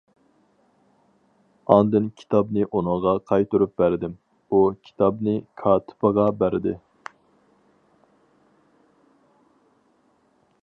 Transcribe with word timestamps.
ئاندىن 1.73 2.07
كىتابنى 2.21 2.65
ئۇنىڭغا 2.71 3.13
قايتۇرۇپ 3.31 3.75
بەردىم، 3.83 4.15
ئۇ 4.57 4.63
كىتابنى 4.87 5.35
كاتىپىغا 5.65 6.27
بەردى. 6.41 6.77